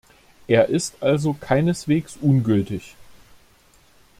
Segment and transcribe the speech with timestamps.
[0.47, 2.95] Er ist also keineswegs ungültig.